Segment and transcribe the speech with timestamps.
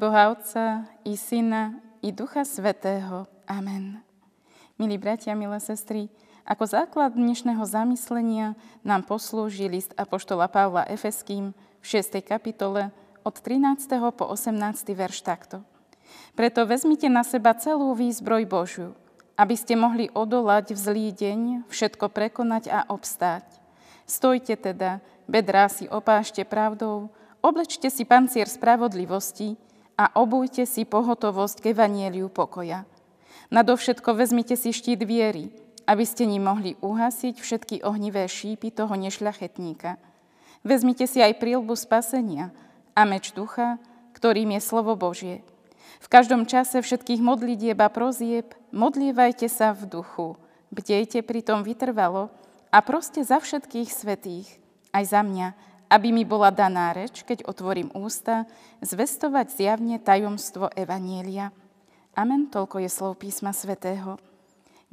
[0.00, 3.28] Boha Otca i Syna i Ducha Svetého.
[3.44, 4.00] Amen.
[4.80, 6.08] Milí bratia, milé sestry,
[6.48, 12.16] ako základ dnešného zamyslenia nám poslúži list Apoštola Pavla Efeským v 6.
[12.24, 12.88] kapitole
[13.28, 13.92] od 13.
[14.16, 14.56] po 18.
[14.88, 15.60] verš takto.
[16.32, 18.96] Preto vezmite na seba celú výzbroj Božiu,
[19.36, 23.44] aby ste mohli odolať v zlý deň, všetko prekonať a obstáť.
[24.08, 27.12] Stojte teda, bedrá si opášte pravdou,
[27.44, 29.60] oblečte si pancier spravodlivosti
[30.00, 32.88] a obujte si pohotovosť k evanieliu pokoja.
[33.52, 35.52] Nadovšetko vezmite si štít viery,
[35.84, 40.00] aby ste ním mohli uhasiť všetky ohnivé šípy toho nešľachetníka.
[40.64, 42.48] Vezmite si aj prílbu spasenia
[42.96, 43.76] a meč ducha,
[44.16, 45.44] ktorým je slovo Božie.
[46.00, 50.40] V každom čase všetkých modlitieb a prozieb modlievajte sa v duchu,
[50.72, 52.32] bdejte pritom vytrvalo
[52.72, 54.48] a proste za všetkých svetých,
[54.96, 55.48] aj za mňa,
[55.90, 58.46] aby mi bola daná reč, keď otvorím ústa,
[58.78, 61.50] zvestovať zjavne tajomstvo Evanielia.
[62.14, 64.16] Amen, toľko je slov písma svätého.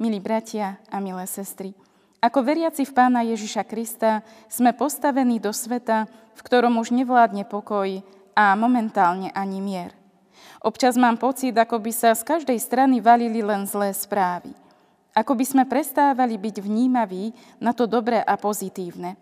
[0.02, 1.74] Milí bratia a milé sestry,
[2.18, 8.02] ako veriaci v Pána Ježiša Krista sme postavení do sveta, v ktorom už nevládne pokoj
[8.34, 9.94] a momentálne ani mier.
[10.58, 14.50] Občas mám pocit, ako by sa z každej strany valili len zlé správy.
[15.14, 17.30] Ako by sme prestávali byť vnímaví
[17.62, 19.14] na to dobré a pozitívne.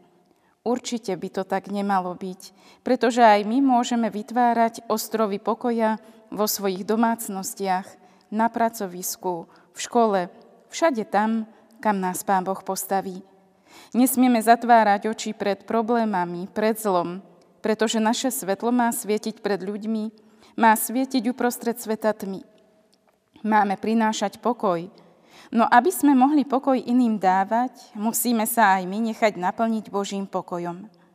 [0.67, 2.51] Určite by to tak nemalo byť,
[2.83, 6.03] pretože aj my môžeme vytvárať ostrovy pokoja
[6.35, 7.87] vo svojich domácnostiach,
[8.31, 10.21] na pracovisku, v škole,
[10.75, 11.47] všade tam,
[11.79, 13.23] kam nás Pán Boh postaví.
[13.95, 17.23] Nesmieme zatvárať oči pred problémami, pred zlom,
[17.63, 20.05] pretože naše svetlo má svietiť pred ľuďmi,
[20.59, 22.43] má svietiť uprostred sveta tmy.
[23.47, 24.89] Máme prinášať pokoj,
[25.51, 31.07] no aby sme mohli pokoj iným dávať, musíme sa aj my nechať naplniť Božím pokojom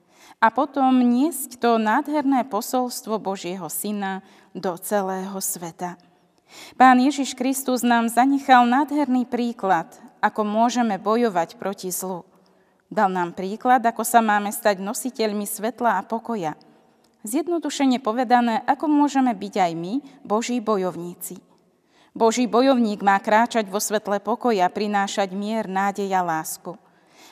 [0.41, 4.25] a potom niesť to nádherné posolstvo Božieho Syna
[4.57, 6.01] do celého sveta.
[6.75, 9.87] Pán Ježiš Kristus nám zanechal nádherný príklad,
[10.19, 12.25] ako môžeme bojovať proti zlu.
[12.91, 16.59] Dal nám príklad, ako sa máme stať nositeľmi svetla a pokoja.
[17.23, 19.93] Zjednodušene povedané, ako môžeme byť aj my,
[20.25, 21.39] Boží bojovníci.
[22.11, 26.75] Boží bojovník má kráčať vo svetle pokoja, prinášať mier, nádej a lásku.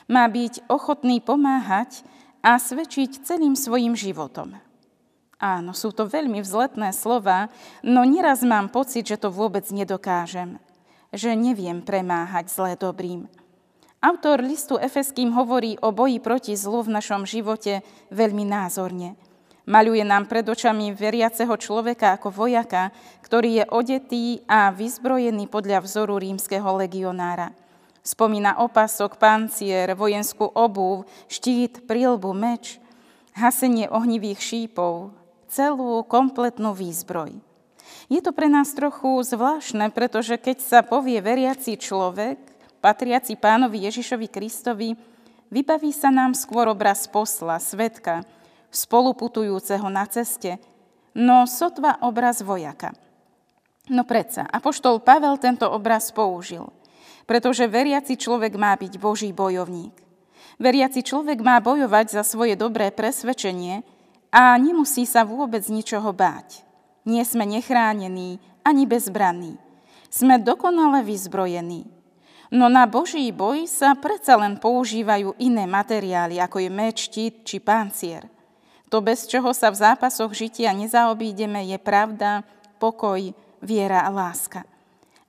[0.08, 2.00] Má byť ochotný pomáhať
[2.40, 4.56] a svedčiť celým svojim životom.
[5.40, 7.48] Áno, sú to veľmi vzletné slova,
[7.80, 10.60] no nieraz mám pocit, že to vôbec nedokážem,
[11.12, 13.24] že neviem premáhať zlé dobrým.
[14.00, 19.16] Autor listu Efeským hovorí o boji proti zlu v našom živote veľmi názorne.
[19.68, 22.88] Maľuje nám pred očami veriaceho človeka ako vojaka,
[23.20, 27.52] ktorý je odetý a vyzbrojený podľa vzoru rímskeho legionára.
[28.00, 32.80] Spomína opasok, pancier, vojenskú obuv, štít, prílbu, meč,
[33.36, 35.12] hasenie ohnivých šípov,
[35.52, 37.36] celú kompletnú výzbroj.
[38.08, 42.40] Je to pre nás trochu zvláštne, pretože keď sa povie veriaci človek,
[42.80, 44.96] patriaci pánovi Ježišovi Kristovi,
[45.52, 48.24] vybaví sa nám skôr obraz posla, svetka,
[48.70, 50.58] spoluputujúceho na ceste,
[51.14, 52.94] no sotva obraz vojaka.
[53.90, 56.70] No predsa, apoštol Pavel tento obraz použil–
[57.30, 59.94] pretože veriaci človek má byť Boží bojovník.
[60.58, 63.86] Veriaci človek má bojovať za svoje dobré presvedčenie
[64.34, 66.66] a nemusí sa vôbec ničoho báť.
[67.06, 69.62] Nie sme nechránení ani bezbranní.
[70.10, 71.86] Sme dokonale vyzbrojení.
[72.50, 77.62] No na Boží boj sa predsa len používajú iné materiály, ako je meč, štít či
[77.62, 78.26] pancier.
[78.90, 82.42] To, bez čoho sa v zápasoch žitia nezaobídeme, je pravda,
[82.82, 83.22] pokoj,
[83.62, 84.66] viera a láska.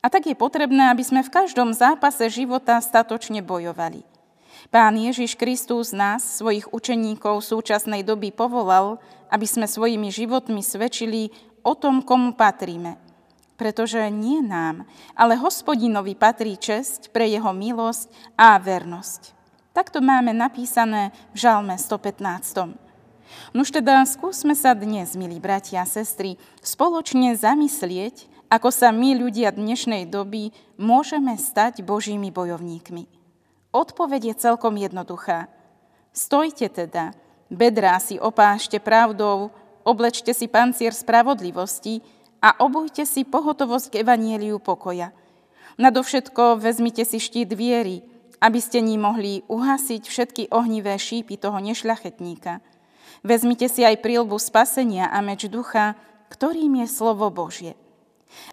[0.02, 4.02] A tak je potrebné, aby sme v každom zápase života statočne bojovali.
[4.74, 8.98] Pán Ježiš Kristus nás, svojich učeníkov súčasnej doby povolal,
[9.30, 11.30] aby sme svojimi životmi svedčili
[11.62, 12.98] o tom, komu patríme.
[13.54, 14.82] Pretože nie nám,
[15.14, 19.38] ale hospodinovi patrí česť pre jeho milosť a vernosť.
[19.70, 22.91] Takto máme napísané v Žalme 115.
[23.52, 29.52] Nuž teda skúsme sa dnes, milí bratia a sestry, spoločne zamyslieť, ako sa my, ľudia
[29.52, 33.08] dnešnej doby, môžeme stať Božími bojovníkmi.
[33.72, 35.48] Odpoveď je celkom jednoduchá.
[36.12, 37.16] Stojte teda,
[37.48, 39.48] bedrá si opášte pravdou,
[39.80, 42.04] oblečte si pancier spravodlivosti
[42.44, 45.16] a obujte si pohotovosť k evanieliu pokoja.
[45.80, 48.04] Nadovšetko vezmite si štít viery,
[48.42, 52.60] aby ste ním mohli uhasiť všetky ohnivé šípy toho nešľachetníka.
[53.22, 55.94] Vezmite si aj prílbu spasenia a meč ducha,
[56.30, 57.78] ktorým je slovo Božie.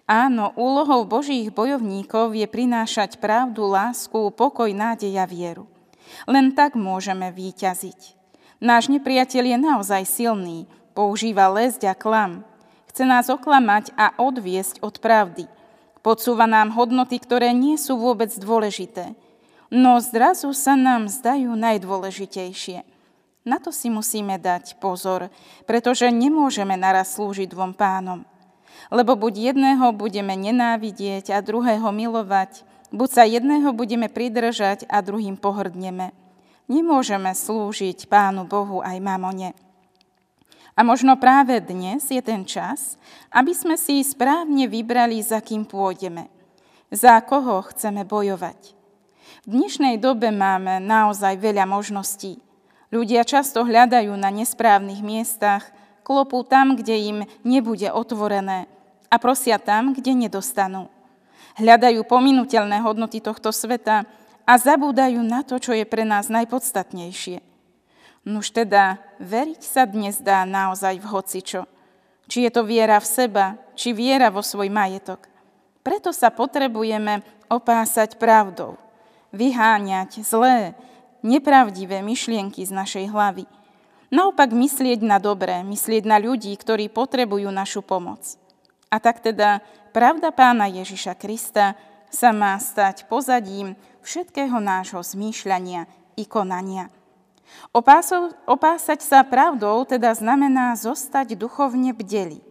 [0.06, 5.66] Áno, úlohou Božích bojovníkov je prinášať pravdu, lásku, pokoj, nádej a vieru.
[6.30, 8.14] Len tak môžeme výťaziť.
[8.60, 12.44] Náš nepriateľ je naozaj silný, používa lesť a klam.
[12.92, 15.48] Chce nás oklamať a odviesť od pravdy.
[16.04, 19.16] Podsúva nám hodnoty, ktoré nie sú vôbec dôležité,
[19.70, 22.89] no zrazu sa nám zdajú najdôležitejšie.
[23.40, 25.32] Na to si musíme dať pozor,
[25.64, 28.28] pretože nemôžeme naraz slúžiť dvom pánom.
[28.92, 35.40] Lebo buď jedného budeme nenávidieť a druhého milovať, buď sa jedného budeme pridržať a druhým
[35.40, 36.12] pohrdneme.
[36.70, 39.56] Nemôžeme slúžiť Pánu Bohu aj mamone.
[40.78, 42.94] A možno práve dnes je ten čas,
[43.34, 46.30] aby sme si správne vybrali, za kým pôjdeme.
[46.94, 48.76] Za koho chceme bojovať.
[49.44, 52.38] V dnešnej dobe máme naozaj veľa možností.
[52.90, 55.70] Ľudia často hľadajú na nesprávnych miestach,
[56.02, 58.66] klopú tam, kde im nebude otvorené
[59.06, 60.90] a prosia tam, kde nedostanú.
[61.54, 64.06] Hľadajú pominutelné hodnoty tohto sveta
[64.42, 67.42] a zabúdajú na to, čo je pre nás najpodstatnejšie.
[68.26, 71.62] Nuž teda, veriť sa dnes dá naozaj v hocičo.
[72.26, 73.46] Či je to viera v seba,
[73.78, 75.30] či viera vo svoj majetok.
[75.86, 78.78] Preto sa potrebujeme opásať pravdou,
[79.34, 80.76] vyháňať zlé,
[81.22, 83.44] nepravdivé myšlienky z našej hlavy.
[84.10, 88.34] Naopak myslieť na dobré, myslieť na ľudí, ktorí potrebujú našu pomoc.
[88.90, 89.62] A tak teda
[89.94, 91.78] pravda pána Ježiša Krista
[92.10, 95.86] sa má stať pozadím všetkého nášho zmýšľania
[96.18, 96.90] i konania.
[97.70, 102.42] Opásov, opásať sa pravdou teda znamená zostať duchovne bdeli.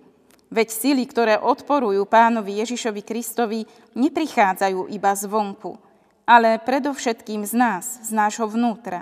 [0.50, 5.78] Veď sily, ktoré odporujú pánovi Ježišovi Kristovi, neprichádzajú iba zvonku,
[6.30, 9.02] ale predovšetkým z nás, z nášho vnútra.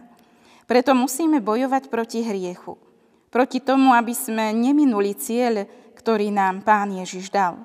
[0.63, 2.79] Preto musíme bojovať proti hriechu.
[3.27, 5.67] Proti tomu, aby sme neminuli cieľ,
[5.99, 7.59] ktorý nám pán Ježiš dal.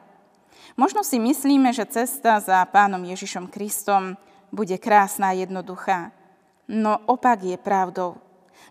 [0.74, 4.18] Možno si myslíme, že cesta za pánom Ježišom Kristom
[4.50, 6.10] bude krásna a jednoduchá.
[6.66, 8.18] No opak je pravdou.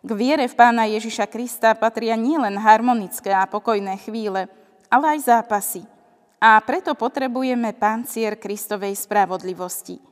[0.04, 4.52] K viere v pána Ježiša Krista patria nielen harmonické a pokojné chvíle,
[4.92, 5.88] ale aj zápasy.
[6.42, 10.11] A preto potrebujeme pancier Kristovej spravodlivosti.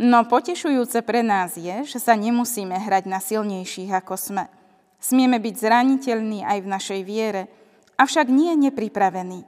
[0.00, 4.44] No potešujúce pre nás je, že sa nemusíme hrať na silnejších, ako sme.
[4.96, 7.52] Smieme byť zraniteľní aj v našej viere,
[8.00, 9.44] avšak nie nepripravení.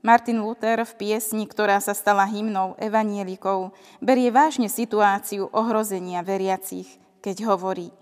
[0.00, 6.88] Martin Luther v piesni, ktorá sa stala hymnou evanielikov, berie vážne situáciu ohrozenia veriacich,
[7.20, 7.92] keď hovorí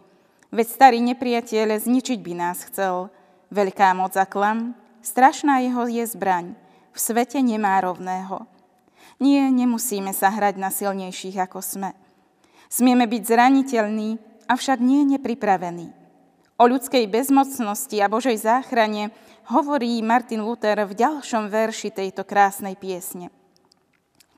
[0.55, 3.11] Veď starý nepriateľ zničiť by nás chcel,
[3.51, 6.55] veľká moc a klam, strašná jeho je zbraň,
[6.95, 8.60] v svete nemá rovného.
[9.21, 11.93] Nie, nemusíme sa hrať na silnejších, ako sme.
[12.73, 14.17] Smieme byť zraniteľní,
[14.49, 15.93] avšak nie nepripravení.
[16.57, 19.13] O ľudskej bezmocnosti a Božej záchrane
[19.53, 23.29] hovorí Martin Luther v ďalšom verši tejto krásnej piesne.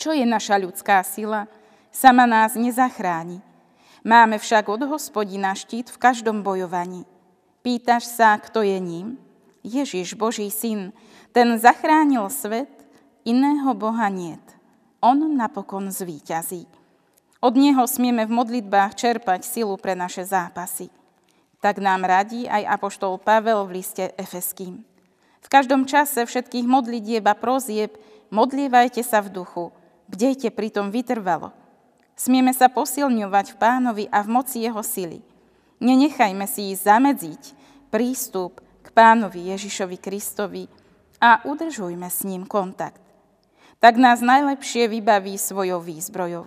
[0.03, 1.47] Čo je naša ľudská sila?
[1.95, 3.39] Sama nás nezachráni.
[4.03, 7.07] Máme však od hospodina štít v každom bojovaní.
[7.63, 9.15] Pýtaš sa, kto je ním?
[9.63, 10.91] Ježiš, Boží syn,
[11.31, 12.71] ten zachránil svet,
[13.23, 14.52] iného Boha niet.
[15.03, 16.63] On napokon zvíťazí.
[17.43, 20.95] Od Neho smieme v modlitbách čerpať silu pre naše zápasy.
[21.59, 24.87] Tak nám radí aj apoštol Pavel v liste Efeským.
[25.43, 27.99] V každom čase všetkých modlitieb a prozieb
[28.31, 29.75] modlievajte sa v duchu,
[30.07, 31.51] bdejte pritom vytrvalo.
[32.15, 35.19] Smieme sa posilňovať v pánovi a v moci jeho sily.
[35.83, 37.59] Nenechajme si zamedziť
[37.91, 40.71] prístup k pánovi Ježišovi Kristovi
[41.19, 43.03] a udržujme s ním kontakt.
[43.83, 46.47] Tak nás najlepšie vybaví svojou výzbrojou.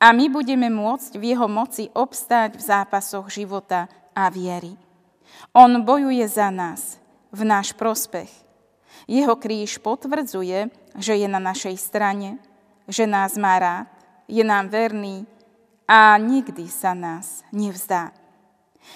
[0.00, 3.84] A my budeme môcť v jeho moci obstáť v zápasoch života
[4.16, 4.80] a viery.
[5.52, 6.96] On bojuje za nás,
[7.28, 8.32] v náš prospech.
[9.04, 12.40] Jeho kríž potvrdzuje, že je na našej strane,
[12.88, 13.92] že nás má rád,
[14.24, 15.28] je nám verný
[15.84, 18.16] a nikdy sa nás nevzdá.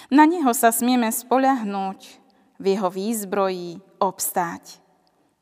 [0.09, 2.17] Na Neho sa smieme spoľahnúť,
[2.57, 4.84] v Jeho výzbroji obstáť.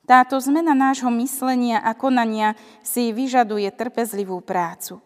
[0.03, 4.99] Táto zmena nášho myslenia a konania si vyžaduje trpezlivú prácu.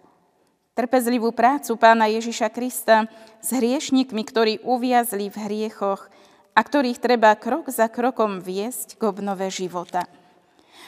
[0.74, 3.06] Trpezlivú prácu pána Ježiša Krista
[3.38, 6.10] s hriešnikmi, ktorí uviazli v hriechoch
[6.58, 10.10] a ktorých treba krok za krokom viesť k obnove života.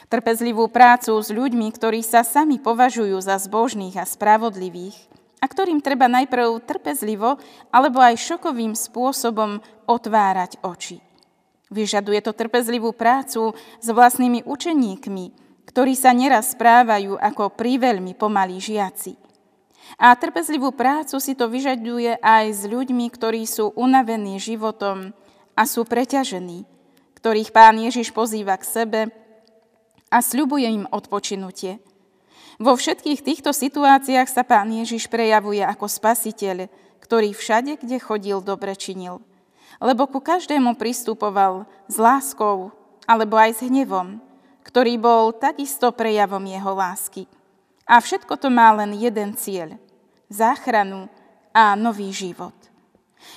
[0.09, 4.97] Trpezlivú prácu s ľuďmi, ktorí sa sami považujú za zbožných a spravodlivých
[5.37, 7.37] a ktorým treba najprv trpezlivo
[7.69, 11.08] alebo aj šokovým spôsobom otvárať oči.
[11.69, 15.25] Vyžaduje to trpezlivú prácu s vlastnými učeníkmi,
[15.69, 19.17] ktorí sa neraz správajú ako príveľmi pomalí žiaci.
[19.97, 25.13] A trpezlivú prácu si to vyžaduje aj s ľuďmi, ktorí sú unavení životom,
[25.59, 26.63] a sú preťažení,
[27.19, 29.01] ktorých pán Ježiš pozýva k sebe
[30.07, 31.83] a sľubuje im odpočinutie.
[32.63, 36.71] Vo všetkých týchto situáciách sa pán Ježiš prejavuje ako spasiteľ,
[37.03, 39.19] ktorý všade, kde chodil, dobre činil.
[39.77, 42.73] Lebo ku každému pristupoval s láskou
[43.05, 44.17] alebo aj s hnevom,
[44.65, 47.29] ktorý bol takisto prejavom jeho lásky.
[47.85, 49.77] A všetko to má len jeden cieľ–
[50.29, 51.09] záchranu
[51.53, 52.53] a nový život.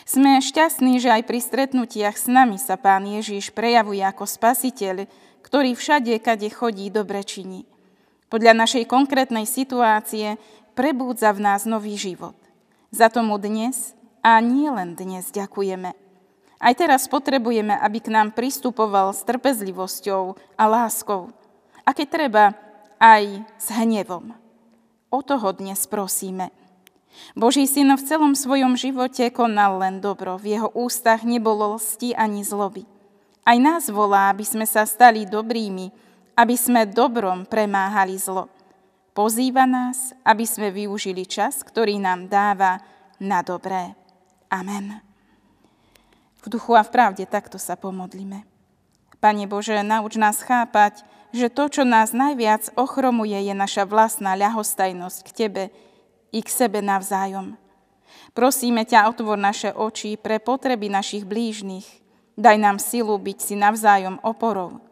[0.04, 5.08] Sme šťastní, že aj pri stretnutiach s nami sa Pán Ježiš prejavuje ako spasiteľ,
[5.42, 7.66] ktorý všade, kade chodí, dobre činí.
[8.30, 10.38] Podľa našej konkrétnej situácie
[10.72, 12.36] prebúdza v nás nový život.
[12.92, 15.92] Za tomu dnes a nie len dnes ďakujeme.
[16.62, 21.34] Aj teraz potrebujeme, aby k nám pristupoval s trpezlivosťou a láskou.
[21.82, 22.44] A keď treba,
[23.02, 24.30] aj s hnevom.
[25.10, 26.54] O toho dnes prosíme.
[27.34, 30.38] Boží syn v celom svojom živote konal len dobro.
[30.38, 32.86] V jeho ústach nebolo lsti ani zloby.
[33.42, 35.90] Aj nás volá, aby sme sa stali dobrými,
[36.38, 38.46] aby sme dobrom premáhali zlo.
[39.12, 42.80] Pozýva nás, aby sme využili čas, ktorý nám dáva
[43.20, 43.92] na dobré.
[44.48, 45.11] Amen.
[46.42, 48.42] V duchu a v pravde takto sa pomodlíme.
[49.22, 55.18] Pane Bože, nauč nás chápať, že to, čo nás najviac ochromuje, je naša vlastná ľahostajnosť
[55.22, 55.64] k Tebe
[56.34, 57.54] i k sebe navzájom.
[58.34, 61.86] Prosíme ťa, otvor naše oči pre potreby našich blížnych.
[62.34, 64.82] Daj nám silu byť si navzájom oporou.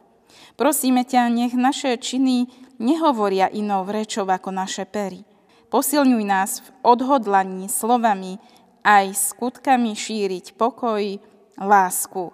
[0.54, 2.47] Prosíme ťa, nech naše činy
[2.78, 5.26] nehovoria inou rečou ako naše pery.
[5.73, 8.37] Posilňuj nás v odhodlaní slovami
[8.85, 11.21] aj skutkami šíriť pokoj,
[11.60, 12.32] lásku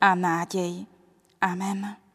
[0.00, 0.86] a nádej.
[1.40, 2.05] Amen.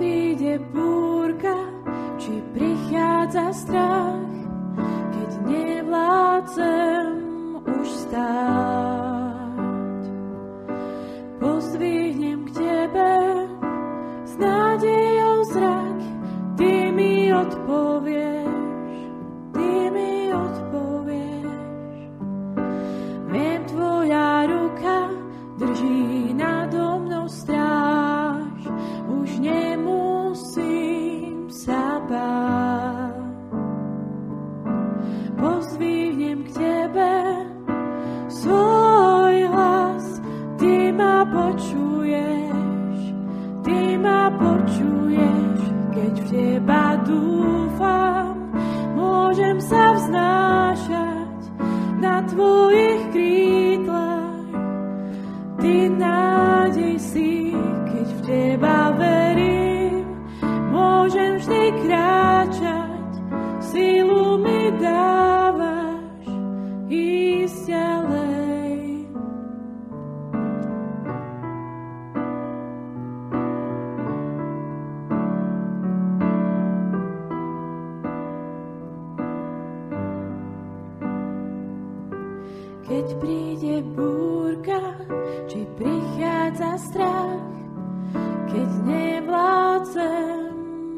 [0.00, 1.52] Príde búrka,
[2.16, 4.32] či prichádza strach,
[5.12, 7.12] keď nevládzem
[7.68, 8.89] už stáť.
[82.90, 84.82] Keď príde búrka,
[85.46, 87.38] či prichádza strach,
[88.50, 90.50] keď nevládzem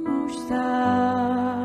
[0.08, 1.61] už sám.